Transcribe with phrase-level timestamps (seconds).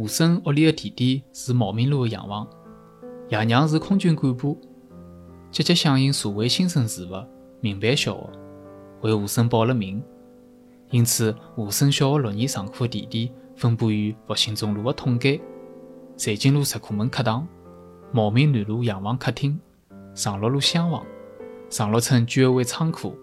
[0.00, 2.48] 吴森屋里的弟弟是茂名路的洋房，
[3.28, 4.58] 爷娘是空军干部，
[5.50, 7.22] 积极响应社会新生事务，
[7.60, 8.30] 民办小学，
[9.02, 10.02] 为吴森报了名。
[10.88, 15.38] 因此，吴森小学六年上课的地点分布于复兴中路的统街、
[16.16, 17.46] 财经路石库门课堂、
[18.10, 19.60] 茂名南路洋房客厅、
[20.14, 21.04] 长乐路厢房、
[21.68, 23.14] 长乐村居委会仓库、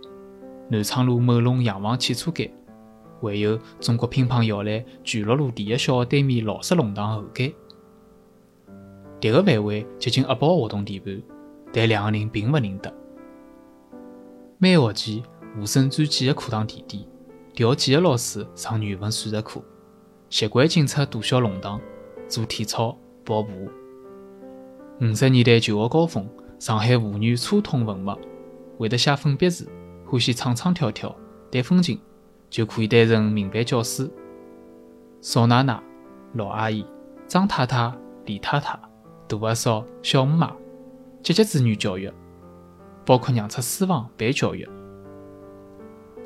[0.70, 2.53] 南昌路某龙洋房汽车间，
[3.20, 7.53] 还有中国乒乓摇篮巨鹿路第一小学对面老式弄堂后街。
[9.20, 11.21] 迭个范围接近阿宝活动地盘，
[11.73, 12.93] 但两个人并勿认得。
[14.59, 15.23] 每学期，
[15.59, 17.03] 吴声转几个课堂地点。
[17.53, 19.59] 调几个老师上语文、数学课，
[20.29, 21.81] 习惯进出大小弄堂，
[22.27, 22.95] 做体操、
[23.26, 23.49] 跑步。
[25.02, 26.29] 五十年代求学高峰，
[26.59, 28.15] 上海妇女初通文墨，
[28.77, 29.68] 会得写粉笔字，
[30.05, 31.15] 欢喜唱唱跳跳、
[31.49, 31.99] 弹风琴，
[32.49, 34.09] 就可以担任民办教师。
[35.21, 35.81] 邵奶奶、
[36.34, 36.85] 老阿姨、
[37.27, 37.91] 张太太、
[38.26, 38.77] 李太太、
[39.27, 40.55] 大阿嫂、小姆妈，
[41.21, 42.12] 积极支援教育，
[43.05, 44.67] 包括让出书房办教育。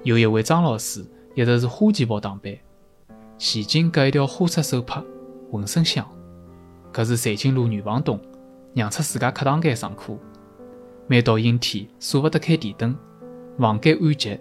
[0.04, 1.06] 有一位张老师。
[1.34, 2.54] 一直是花旗袍打扮，
[3.38, 5.02] 前襟隔一条花色手帕，
[5.50, 6.06] 浑身香。
[6.92, 8.20] 搿是财经路女房东，
[8.74, 10.14] 让出自家课堂间上课。
[11.08, 12.98] 每到阴天，舍勿得开电灯，
[13.58, 14.38] 房间暗极。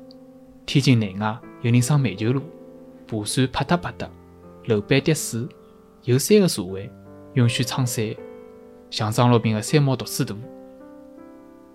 [0.66, 2.40] 天津内外有人上煤球路，
[3.06, 4.08] 爬山啪嗒啪嗒，
[4.66, 5.46] 楼板跌水。
[6.04, 6.90] 有山的社会
[7.34, 8.02] 允许撑伞，
[8.88, 10.34] 像张乐平的三毛读书图。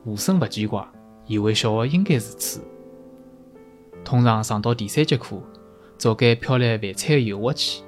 [0.03, 0.83] 吴声勿奇怪，
[1.27, 2.61] 以为小学应该如此。
[4.03, 5.39] 通常上到第三节课，
[5.97, 7.83] 早该飘来饭菜的油滑气。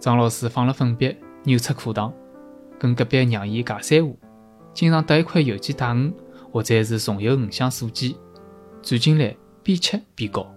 [0.00, 2.12] 张老师放了粉笔，扭出课堂，
[2.76, 4.18] 跟隔壁让伊尬三胡，
[4.72, 6.12] 经常搭一块油煎带鱼，
[6.50, 8.16] 或者是重油五香素鸡，
[8.82, 10.53] 转进来边吃边教。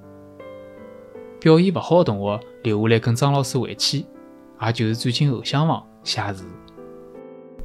[1.48, 4.06] 表现勿好的同学留下来跟张老师回去，
[4.62, 6.44] 也就是转进后厢房写字。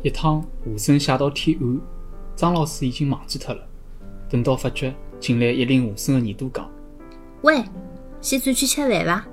[0.02, 1.80] 一趟吴声写到天暗，
[2.36, 3.60] 张老师已经忘记脱了。
[4.30, 6.70] 等到发觉，进来一拎吴声的耳朵讲。
[7.42, 7.64] 喂，
[8.20, 9.26] 先转去吃饭伐？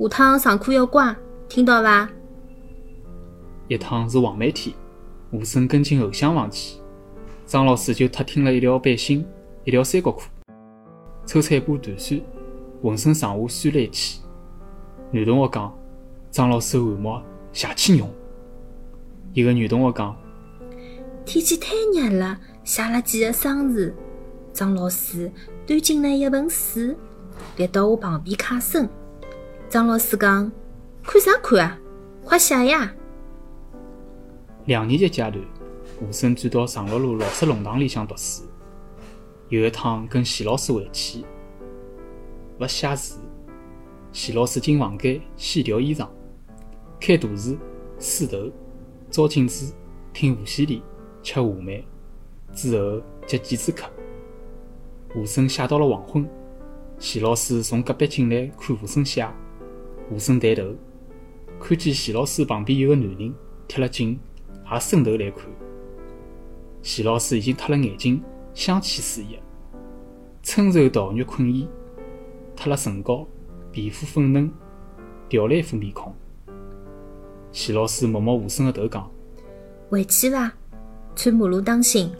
[0.00, 1.14] 下趟上课要乖，
[1.48, 2.10] 听到伐？
[3.68, 4.74] 一趟是黄梅天，
[5.30, 6.80] 吴声跟进后厢房去，
[7.46, 9.24] 张老师就特听了一条背心，
[9.62, 10.22] 一条三角裤，
[11.24, 12.20] 抽出一把短扇，
[12.82, 14.20] 浑身上下酸了一气。
[15.10, 15.78] 男同学讲
[16.30, 17.22] ：“张老师汗毛
[17.52, 18.10] 邪气浓。”
[19.32, 20.16] 一个女同学讲
[21.24, 23.94] ：“天气太热了，写了几个生字。”
[24.52, 25.30] 张老师
[25.66, 26.96] 端进来一盆水。
[27.56, 28.88] 立到我旁边卡身，
[29.68, 30.50] 张老师讲
[31.04, 31.78] ：“看啥看啊？
[32.24, 32.94] 快写呀！”
[34.64, 35.38] 两年级阶段，
[36.00, 38.44] 吴生转到长乐路老式弄堂里向读书。
[39.50, 41.24] 有一趟跟徐老师回去，
[42.58, 43.18] 勿写字。
[44.12, 46.08] 徐老师进房间先调衣裳，
[46.98, 47.56] 开大视、
[47.98, 48.50] 梳头、
[49.10, 49.74] 照镜子、
[50.12, 50.80] 听无线电、
[51.22, 51.84] 吃话梅，
[52.54, 53.86] 之后接几次课。
[55.14, 56.28] 吴声写到了黄昏。
[56.98, 59.28] 徐老师从隔壁进来看吴声写，
[60.10, 60.74] 吴声抬头
[61.60, 63.34] 看见徐老师旁边有个男人
[63.68, 64.18] 贴了近，
[64.72, 65.44] 也伸头来看。
[66.80, 68.22] 徐老师已经脱了眼镜，
[68.54, 69.38] 香气四溢，
[70.42, 71.68] 春绸桃玉困衣，
[72.56, 73.26] 脱了唇膏，
[73.70, 74.50] 皮肤粉嫩，
[75.28, 76.14] 调了一副面孔。
[77.52, 79.08] 徐老师摸摸无声的头讲
[79.88, 80.52] ：“回去伐？
[81.14, 82.10] 穿马路当心。”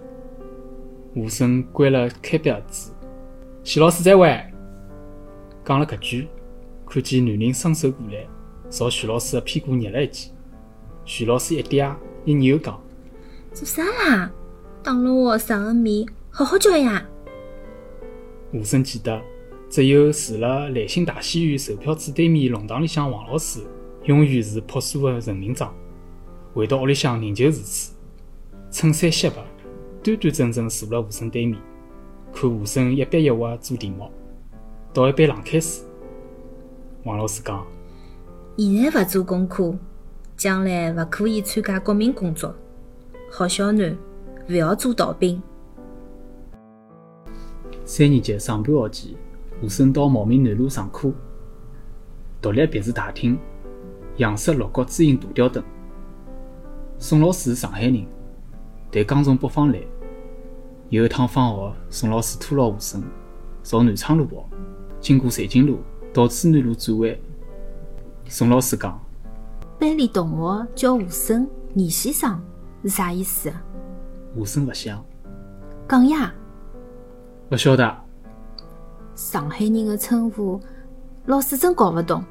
[1.16, 2.92] 吴声关了开笔盒子。
[3.64, 4.28] 徐老师再会。
[5.64, 6.28] 讲了搿句，
[6.86, 8.26] 看见男人双手过来，
[8.70, 10.30] 朝徐老师的屁股捏了一记。
[11.04, 12.80] 徐老师一嗲一扭讲
[13.52, 14.30] ：“做啥啦？
[14.82, 17.04] 当了我上的面，好好教呀！”
[18.54, 19.20] 吴声记得，
[19.76, 23.60] 只有住辣兰心大戏院售票处对面弄堂里向王老师，
[24.04, 25.70] 永远是朴素的人民装，
[26.54, 27.92] 回到屋里向仍旧如此，
[28.70, 29.36] 衬衫雪白，
[30.02, 31.60] 端端正正坐辣吴声对面，
[32.32, 34.10] 看吴声一笔一划做题目。
[34.94, 35.84] 倒一杯冷开水。
[37.04, 37.62] 王老师讲
[38.56, 39.76] ：“现在勿做功课，
[40.38, 42.54] 将来勿可以参加革命工作。
[43.30, 43.94] 好小囡，
[44.48, 45.38] 勿要做逃兵。”
[47.84, 49.16] 三年级上半学期，
[49.62, 51.10] 吴声到茂名南路上课。
[52.42, 53.38] 独立别墅大厅，
[54.16, 55.64] 洋式六角朱印大吊灯。
[56.98, 58.06] 宋老师是上海人，
[58.90, 59.80] 但刚从北方来。
[60.90, 63.02] 有一趟放学，宋老师拖牢吴声，
[63.62, 64.48] 朝南昌路跑。
[65.00, 65.78] 经过财经路，
[66.12, 67.16] 到珠南路转弯。
[68.26, 69.00] 宋老师讲
[69.80, 72.40] ：“班里同学叫吴声、倪先生
[72.82, 73.50] 是啥意思？”
[74.36, 75.02] 吴声勿响。
[75.88, 76.32] 讲呀。
[77.50, 78.05] 勿晓得。
[79.16, 80.60] 上海人的称呼，
[81.24, 82.22] 老师真搞勿懂。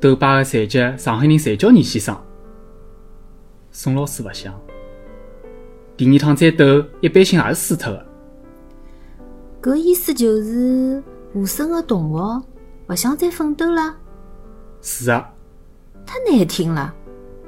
[0.00, 2.20] 斗摆个残疾上海人侪叫你先生。
[3.70, 4.52] 宋老师勿想，
[5.96, 8.04] 第二趟再斗，一般性也是输脱个。
[9.62, 11.00] 搿意思就是
[11.34, 12.42] 无声个同学
[12.88, 13.94] 勿想再奋斗了？
[14.82, 15.32] 是啊，
[16.04, 16.92] 太难听了。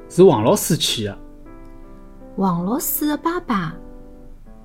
[0.08, 1.18] 是王老师去个。
[2.36, 3.74] 王老师的爸爸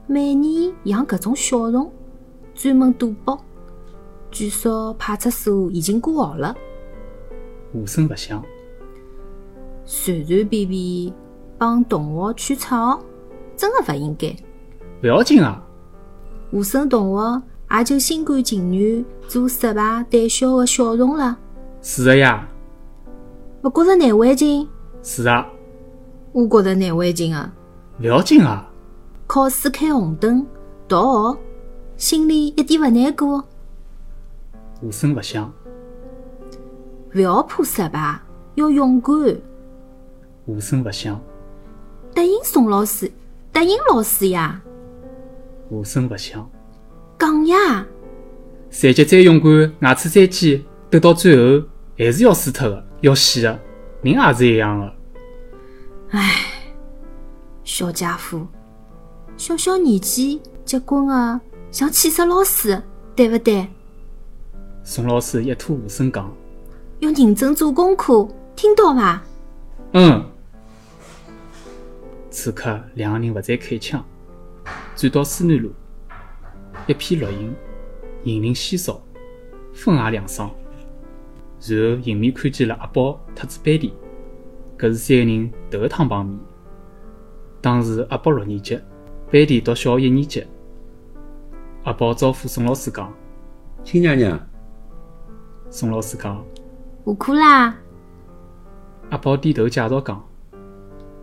[0.05, 1.91] 每年养搿种小虫，
[2.53, 3.35] 专门赌博。
[4.33, 6.55] 据说派出所已经挂号了。
[7.71, 8.43] 无声勿响，
[9.85, 11.13] 随随便便
[11.57, 13.01] 帮同学取绰号，
[13.55, 14.35] 真的勿应该。
[15.03, 15.63] 勿要紧啊。
[16.51, 17.41] 吴声同学
[17.77, 21.37] 也就心甘情愿做失败胆小的小虫了。
[21.83, 22.49] 是的呀，
[23.63, 24.67] 勿觉着难为情？
[25.03, 25.47] 是啊，
[26.31, 27.53] 我觉着难为情啊。
[27.99, 28.67] 勿要紧啊。
[29.27, 30.45] 考试开红灯，
[30.87, 31.39] 逃学，
[31.97, 33.43] 心里一点勿难过。
[34.83, 35.49] 吴声勿响，
[37.15, 38.19] 勿要怕失败，
[38.55, 39.15] 要勇敢。
[40.45, 41.17] 无声勿响，
[42.13, 43.09] 答应宋老师，
[43.53, 44.61] 答应老师呀！
[45.69, 46.45] 无声勿响。
[47.17, 47.85] 讲呀！
[48.69, 51.65] 残疾再勇敢，牙齿再尖，斗到最后
[51.97, 53.57] 还是要输脱个，要死个。
[54.01, 54.93] 人也是一样的。
[56.09, 56.41] 唉，
[57.63, 58.45] 小家伙，
[59.37, 61.39] 小小年纪结棍个，
[61.71, 62.83] 像气死老师，
[63.15, 63.65] 对勿对？
[64.85, 66.29] 宋老师一吐无声讲
[66.99, 69.23] ：“要认真做功课，听到伐？”
[69.93, 70.25] 嗯。
[72.29, 74.03] 此刻，两个人勿再开枪，
[74.93, 75.71] 转到思南路，
[76.85, 77.55] 一片绿荫，
[78.25, 79.01] 人林稀少，
[79.73, 80.51] 风也凉爽。
[81.61, 83.93] 然后迎面看见了阿宝特子班迪，
[84.77, 86.37] 搿是三个人头一趟碰面。
[87.61, 88.75] 当时阿宝六年级，
[89.31, 90.45] 班迪读小学一年级。
[91.85, 93.13] 阿宝招呼宋老师讲
[93.85, 94.37] ：“亲娘娘。”
[95.75, 96.45] 宋老师讲
[97.03, 97.75] ：“下课啦。”
[99.09, 100.23] 阿宝点头介绍讲：“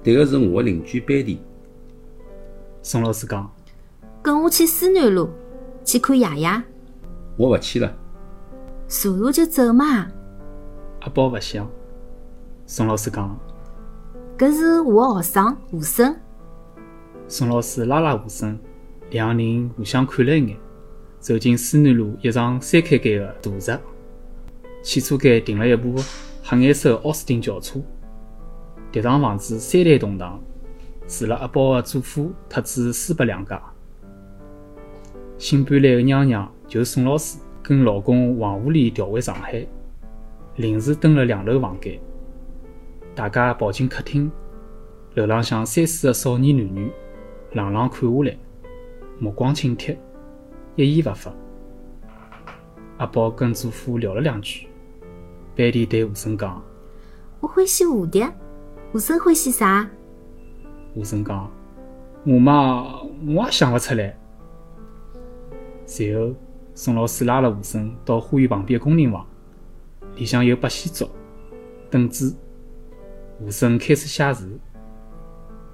[0.02, 1.40] 迭个是我邻居班迪。”
[2.82, 3.48] 宋老师讲
[4.20, 5.30] ：“跟我去思南路
[5.84, 6.62] 去看爷爷。”
[7.38, 7.96] 我勿去了。
[8.88, 10.08] 坐坐就走嘛。
[11.02, 11.64] 阿宝勿想。
[12.66, 13.38] 宋老师讲
[14.36, 16.16] ：“搿是我个学生吴声。”
[17.28, 18.58] 宋老师拉拉吴声，
[19.10, 20.56] 两人互相看了一眼，
[21.20, 23.80] 走进思南路一幢三开间个大厦。
[24.82, 25.94] 汽车间停了一部
[26.42, 27.80] 黑颜色奥斯汀轿车。
[28.92, 30.42] 迭幢房子三代同堂，
[31.06, 33.60] 住了阿宝个祖父特子苏伯两家。
[35.38, 39.64] 新搬来个娘娘就是宋老师，跟老公王武礼调回上海，
[40.56, 42.00] 临时蹲了两楼房间。
[43.14, 44.30] 大家跑进客厅，
[45.14, 46.90] 楼浪向三四个少年男女，
[47.52, 48.36] 冷冷看下来，
[49.18, 49.96] 目光警惕，
[50.74, 51.32] 一言勿发。
[52.98, 54.68] 阿宝跟祖父聊了两句，
[55.60, 56.62] 班迪对武生讲
[57.40, 58.26] ：“我欢喜蝴蝶，
[58.94, 59.86] 武生欢喜啥？”
[60.96, 61.50] 武生讲
[62.24, 64.18] ：“我嘛，我也想勿出来。”
[65.84, 66.34] 随后，
[66.72, 69.26] 宋老师拉了武生到花园旁边个工人房，
[70.14, 71.06] 里向有八仙桌、
[71.90, 72.34] 凳子。
[73.42, 74.58] 武生开始写字，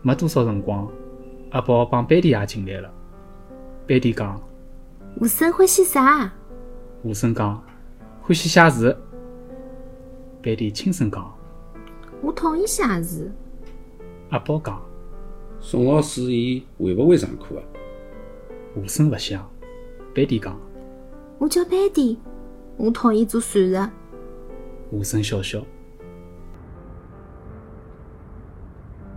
[0.02, 0.90] 没多少辰光，
[1.52, 2.90] 阿宝帮班迪也进来了。
[3.86, 4.40] 班迪讲
[5.22, 6.32] ：“武生欢喜啥？”
[7.04, 7.62] 武生讲
[8.20, 9.00] ：“欢喜写字。”
[10.42, 11.34] 班迪轻声讲
[12.22, 13.32] ：“我讨厌写字。”
[14.30, 14.80] 阿宝讲
[15.60, 17.62] ：“宋老师伊会勿会上课啊？”
[18.76, 19.48] 无声勿响。
[20.14, 20.58] 班迪讲
[21.38, 22.18] ：“我叫班迪，
[22.76, 23.90] 我讨厌做算术。”
[24.92, 25.60] 无声笑笑。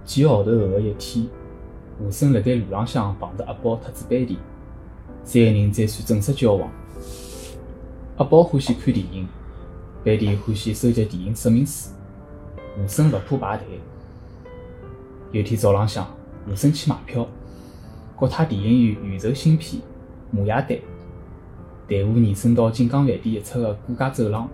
[0.04, 1.28] 几个号头后个一天，
[2.02, 4.40] 吴声辣盖路浪向碰着阿宝特子班迪，
[5.24, 6.72] 三个人才算正式交往。
[8.18, 9.28] 阿宝欢喜看电影，
[10.10, 11.92] 班迪欢喜收集电影说明书，
[12.80, 13.80] 吴声勿怕排队。
[15.32, 16.08] 有天早浪向，
[16.50, 17.28] 吴声去买票，
[18.16, 19.80] 国泰电影院预售新片
[20.32, 20.72] 《马亚丹》，
[21.88, 24.50] 队伍延伸到锦江饭店一侧个过街走廊。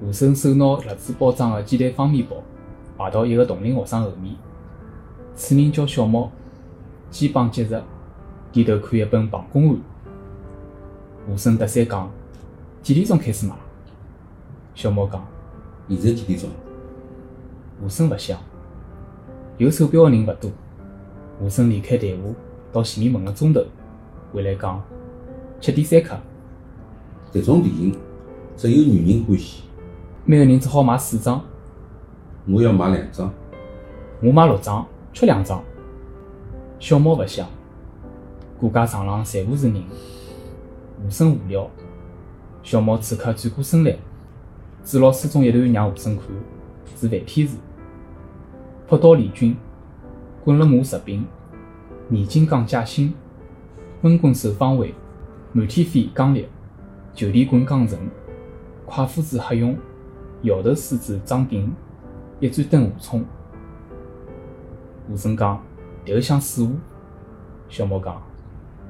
[0.00, 2.38] 吴声手拿盒子包装个鸡蛋方面包。
[2.96, 4.34] 排到一个同龄学生后面，
[5.36, 6.32] 此人叫小毛，
[7.10, 7.82] 肩膀结实，
[8.50, 9.78] 低头看一本庞公案。
[11.28, 12.10] 吴声搭讪讲
[12.82, 13.54] ：“几点钟开始买？”
[14.74, 15.24] 小猫讲
[15.88, 16.48] ：“现在几点钟？”
[17.82, 18.38] 吴声勿响，
[19.58, 20.50] 有手表个人勿多。
[21.40, 22.34] 吴声离开队伍，
[22.72, 23.62] 到前面问了钟头，
[24.32, 24.82] 回来讲
[25.60, 26.16] ：“七点三刻。”
[27.32, 27.96] 迭种电影
[28.56, 29.64] 只有女人欢喜。
[30.24, 31.42] 每个人只好买四张。
[32.46, 33.32] 我要买两张，
[34.22, 35.62] 我买六张，缺两张。
[36.78, 37.46] 小猫勿想，
[38.60, 39.82] 过街上浪全部是人，
[41.04, 41.68] 无声无聊。
[42.62, 43.96] 小猫此刻转过身来，
[44.84, 46.26] 朱老书中一段让吴声看，
[46.96, 47.56] 是繁体字：
[48.88, 49.56] 朴刀李军，
[50.44, 51.24] 滚了马十柄，
[52.08, 53.14] 年金刚架心，
[54.02, 54.92] 温棍手方位，
[55.52, 56.48] 满天飞刚烈，
[57.14, 57.96] 就地滚钢城，
[58.84, 59.78] 快夫子黑勇，
[60.42, 61.72] 摇头狮子张炳，
[62.40, 63.24] 一盏灯互冲。
[65.08, 65.62] 吴声讲
[66.04, 66.72] ：“迭个像水壶。”
[67.70, 68.20] 小猫讲：“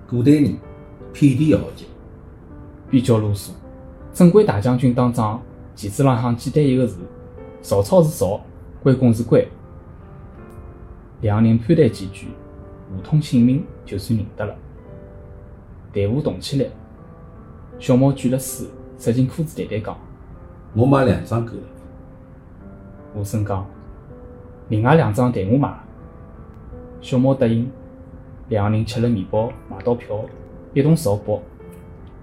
[0.09, 0.57] 古代人
[1.13, 1.85] 遍地豪杰。”
[2.89, 3.51] 比较啰嗦。
[4.15, 5.41] 正规大将军打仗，
[5.75, 6.99] 旗帜浪向简单一个字：
[7.63, 8.41] 曹操是曹，
[8.83, 9.43] 关公是关。
[11.21, 12.29] 两人攀谈几句，
[12.91, 14.55] 互通姓名，就算认得了。
[15.93, 16.69] 队伍动起来，
[17.79, 19.97] 小毛举了书，塞进裤子袋袋讲
[20.75, 21.63] ：“我买两张够了。”
[23.15, 23.67] 吴声讲
[24.69, 25.79] ：“另外两张代我买。”
[27.01, 27.71] 小毛答应。
[28.49, 30.21] 两个人吃了面包，买到票，
[30.75, 31.41] 一同朝北，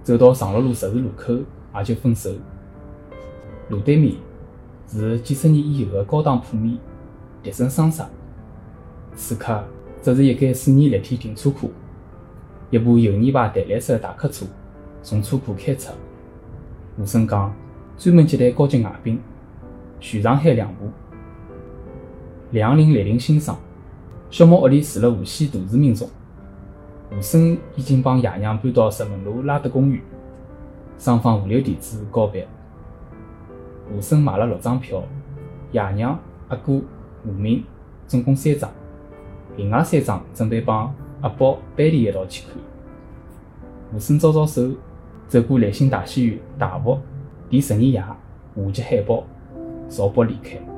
[0.03, 1.33] 走到长乐路十字路口，
[1.75, 2.29] 也就分手。
[3.69, 4.15] 路对面
[4.88, 6.77] 是几十年以后的高档铺面
[7.41, 8.07] 迪森商厦，
[9.15, 9.63] 此刻
[10.01, 11.71] 只是一间水泥立体停车库，
[12.69, 14.45] 一部油泥牌淡蓝色大客车
[15.01, 15.91] 从车库开出。
[16.97, 17.53] 吴声讲，
[17.97, 19.19] 专门接待高级外宾，
[19.99, 20.89] 全上海两部。
[22.51, 23.57] 两人莅临欣赏。
[24.31, 26.09] 小猫屋里住了无锡大市民众，
[27.11, 30.01] 吴声已经帮爷娘搬到石门路拉德公寓，
[30.97, 32.47] 双方互留地址告别。
[33.91, 35.03] 吴生买了六张票，
[35.72, 36.17] 爷娘、
[36.48, 36.74] 阿哥、
[37.25, 37.63] 吴明，
[38.08, 38.69] 总共三张，
[39.58, 42.55] 另外三张准备帮阿宝、班里一道去看。
[43.93, 44.69] 吴生招招手，
[45.27, 47.00] 走过兰心大戏院大幕
[47.50, 48.03] 第十二夜，
[48.55, 49.24] 画集海报，
[49.89, 50.68] 朝北离开。